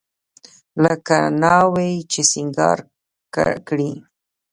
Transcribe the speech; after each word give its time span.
لکه 0.83 1.17
ناوې 1.41 1.91
چې 2.11 2.21
سينګار 2.31 2.77
کړې. 3.67 3.91